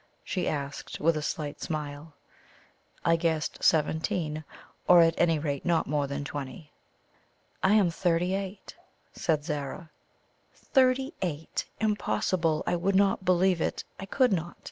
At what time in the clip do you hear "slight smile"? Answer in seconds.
1.21-2.15